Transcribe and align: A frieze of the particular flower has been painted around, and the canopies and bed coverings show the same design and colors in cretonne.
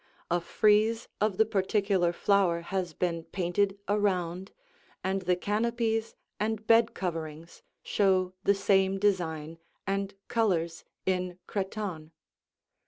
A 0.31 0.39
frieze 0.41 1.07
of 1.21 1.37
the 1.37 1.45
particular 1.45 2.11
flower 2.11 2.61
has 2.61 2.95
been 2.95 3.23
painted 3.25 3.77
around, 3.87 4.51
and 5.03 5.21
the 5.21 5.35
canopies 5.35 6.15
and 6.39 6.65
bed 6.65 6.95
coverings 6.95 7.61
show 7.83 8.33
the 8.43 8.55
same 8.55 8.97
design 8.97 9.59
and 9.85 10.15
colors 10.27 10.83
in 11.05 11.37
cretonne. 11.45 12.13